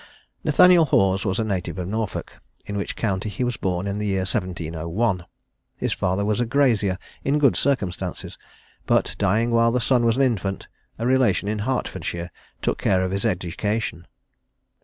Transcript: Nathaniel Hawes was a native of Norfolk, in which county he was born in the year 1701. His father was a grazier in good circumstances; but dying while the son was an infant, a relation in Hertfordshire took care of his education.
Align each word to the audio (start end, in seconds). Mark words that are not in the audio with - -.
Nathaniel 0.43 0.85
Hawes 0.85 1.25
was 1.25 1.37
a 1.37 1.43
native 1.43 1.77
of 1.77 1.87
Norfolk, 1.87 2.41
in 2.65 2.75
which 2.75 2.95
county 2.95 3.29
he 3.29 3.43
was 3.43 3.55
born 3.55 3.85
in 3.85 3.99
the 3.99 4.07
year 4.07 4.21
1701. 4.21 5.25
His 5.77 5.93
father 5.93 6.25
was 6.25 6.39
a 6.39 6.45
grazier 6.47 6.97
in 7.23 7.37
good 7.37 7.55
circumstances; 7.55 8.35
but 8.87 9.13
dying 9.19 9.51
while 9.51 9.71
the 9.71 9.79
son 9.79 10.03
was 10.03 10.15
an 10.17 10.23
infant, 10.23 10.67
a 10.97 11.05
relation 11.05 11.47
in 11.47 11.59
Hertfordshire 11.59 12.31
took 12.63 12.79
care 12.79 13.03
of 13.03 13.11
his 13.11 13.25
education. 13.25 14.07